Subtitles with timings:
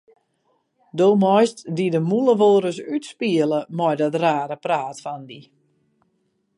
[0.97, 5.41] Do meist dy de mûle wolris útspiele mei dat rare praat fan dy.